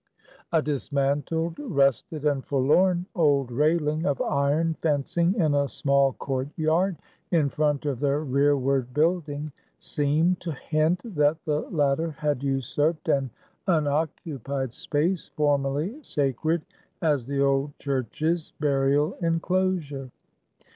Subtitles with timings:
[0.51, 6.97] A dismantled, rusted, and forlorn old railing of iron fencing in a small courtyard
[7.29, 13.29] in front of the rearward building, seemed to hint, that the latter had usurped an
[13.67, 16.63] unoccupied space formerly sacred
[17.03, 20.09] as the old church's burial inclosure.